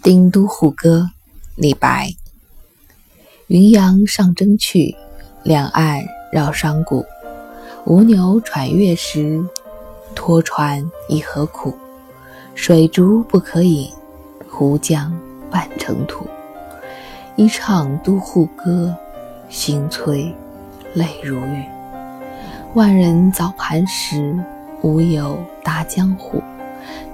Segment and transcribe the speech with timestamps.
[0.02, 1.08] 《丁都护歌》
[1.56, 2.10] 李白。
[3.48, 4.96] 云阳上征去，
[5.42, 7.04] 两岸绕山谷。
[7.84, 9.44] 吴牛喘月时，
[10.14, 11.74] 拖船已何苦？
[12.54, 13.90] 水竹不可饮，
[14.48, 15.12] 湖江
[15.50, 16.26] 半成土。
[17.36, 18.96] 一唱都护歌，
[19.48, 20.34] 心催
[20.94, 21.79] 泪如雨。
[22.74, 24.38] 万人早磐石，
[24.82, 26.40] 吾犹达江湖。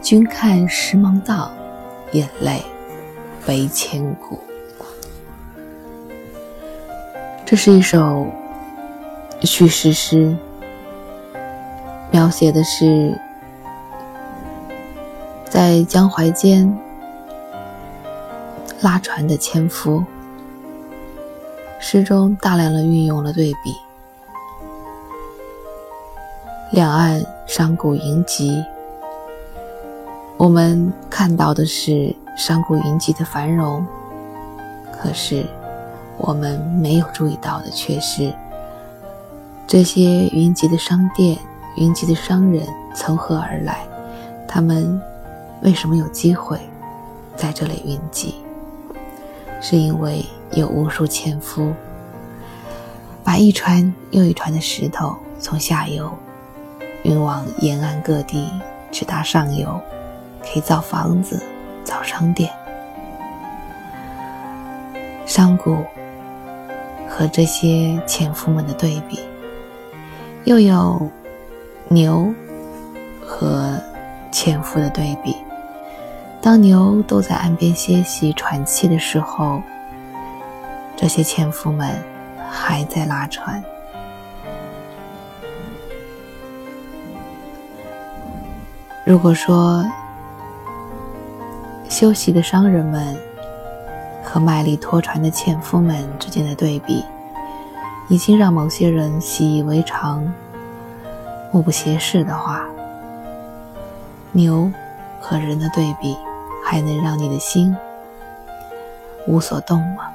[0.03, 1.51] 君看石芒荡，
[2.13, 2.63] 眼泪。
[3.47, 4.39] 悲千古。
[7.45, 8.27] 这是一首
[9.43, 10.37] 叙事诗，
[12.11, 13.17] 描写的是
[15.49, 16.77] 在江淮间
[18.81, 20.05] 拉船的纤夫。
[21.79, 23.77] 诗中大量的运用了对比，
[26.77, 28.63] 两岸商谷云集，
[30.37, 32.15] 我们看到的是。
[32.37, 33.83] 商谷云集的繁荣，
[34.93, 35.43] 可是
[36.19, 38.31] 我们没有注意到的却是，
[39.67, 41.39] 这些云集的商店、
[41.79, 42.63] 云集的商人
[42.95, 43.87] 从何而来？
[44.47, 45.01] 他们
[45.63, 46.61] 为什么有机会
[47.35, 48.35] 在这里云集？
[49.63, 51.73] 是因为有无数纤夫
[53.25, 56.13] 把一船又一船的石头从下游
[57.07, 58.51] 运往沿岸各地，
[58.91, 59.81] 直达上游，
[60.43, 61.41] 可以造房子。
[61.85, 62.51] 造商店，
[65.25, 65.87] 商贾
[67.09, 69.21] 和这些纤夫们的对比，
[70.43, 71.09] 又有
[71.87, 72.35] 牛
[73.25, 73.81] 和
[74.33, 75.37] 纤夫的对比。
[76.43, 79.63] 当牛都在岸边歇息喘气的时候，
[80.97, 81.89] 这些纤夫们
[82.51, 83.63] 还在拉船。
[89.07, 89.85] 如果说，
[91.89, 93.17] 休息的商人们
[94.25, 97.05] 和卖力拖船的纤夫们之间的对比，
[98.09, 100.29] 已经让某些人习以为常、
[101.53, 102.65] 目不斜视的话，
[104.33, 104.69] 牛
[105.21, 106.17] 和人的对比，
[106.65, 107.77] 还能让你的心
[109.29, 110.11] 无所动吗？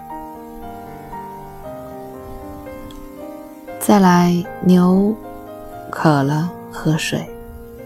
[3.79, 5.15] 再来，牛
[5.89, 7.25] 渴了喝水，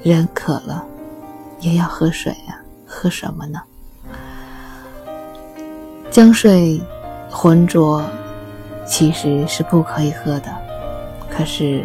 [0.01, 0.83] 人渴了
[1.59, 3.61] 也要喝水呀，喝什么呢？
[6.11, 6.81] 江水
[7.29, 8.03] 浑浊，
[8.85, 10.49] 其实是不可以喝的。
[11.29, 11.83] 可是，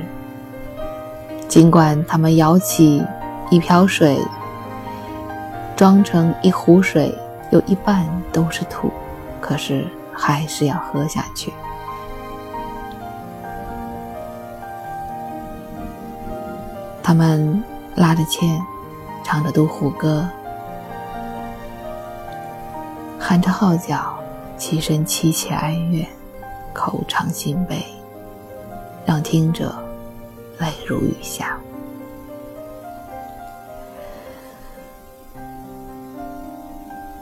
[1.48, 3.04] 尽管他们舀起
[3.50, 4.16] 一瓢水，
[5.74, 7.12] 装成一壶水，
[7.50, 8.92] 有一半都是土，
[9.40, 11.52] 可是还是要喝下去。
[17.02, 17.60] 他们
[17.96, 18.60] 拉着纤，
[19.24, 20.28] 唱着都护歌，
[23.18, 24.16] 喊着号角。
[24.58, 26.06] 齐声凄切哀怨，
[26.74, 27.82] 口唱心悲，
[29.06, 29.74] 让听者
[30.58, 31.56] 泪如雨下。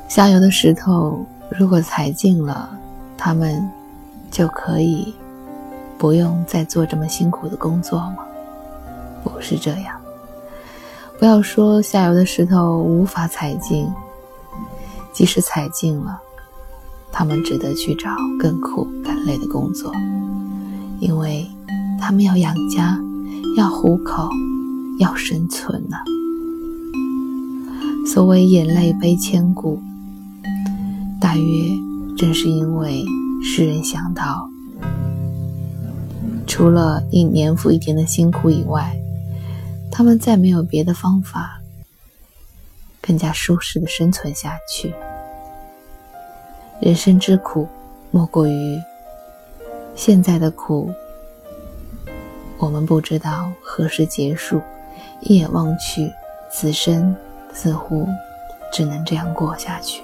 [0.08, 2.68] 下游的石头如果踩净了，
[3.16, 3.70] 他们
[4.32, 5.14] 就可以
[5.96, 8.26] 不用再做这么辛苦的工作吗？
[9.22, 9.97] 不是这样。
[11.18, 13.92] 不要说下游的石头无法踩净，
[15.12, 16.20] 即使踩净了。
[17.10, 18.08] 他们只得去找
[18.38, 19.92] 更苦、更累的工作，
[21.00, 21.44] 因为
[22.00, 22.96] 他们要养家，
[23.56, 24.28] 要糊口，
[25.00, 25.96] 要生存呢。
[28.06, 29.82] 所谓“眼泪悲千古”，
[31.20, 31.42] 大约
[32.16, 33.04] 正是因为
[33.42, 34.48] 诗人想到，
[36.46, 38.96] 除了一年复一年的辛苦以外，
[39.90, 41.60] 他们再没有别的方法，
[43.00, 44.94] 更加舒适的生存下去。
[46.80, 47.66] 人生之苦，
[48.10, 48.80] 莫过于
[49.94, 50.92] 现在的苦，
[52.58, 54.60] 我们不知道何时结束。
[55.20, 56.12] 一眼望去，
[56.48, 57.14] 此生
[57.52, 58.06] 似乎
[58.72, 60.00] 只能这样过下去。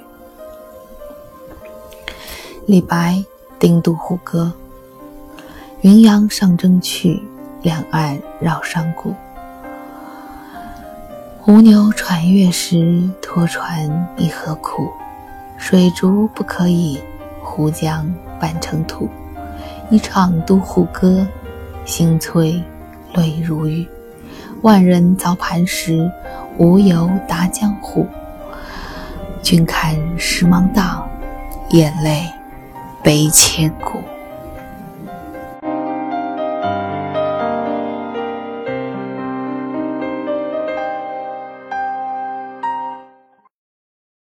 [2.67, 3.13] 李白
[3.61, 4.53] 《丁都护歌》：
[5.83, 7.23] 云阳上征去，
[7.63, 9.15] 两岸绕山谷。
[11.47, 14.91] 吴牛喘月时，拖船已何苦？
[15.59, 16.99] 水竹不可以，
[17.43, 18.11] 湖江
[18.41, 19.11] 半成土。
[19.91, 21.27] 一唱都护歌，
[21.85, 22.63] 心催
[23.13, 23.87] 泪如雨。
[24.63, 26.11] 万人凿磐石，
[26.57, 28.07] 无由达江湖。
[29.43, 31.07] 君看石芒荡，
[31.73, 32.27] 眼泪
[33.03, 34.03] 悲千古。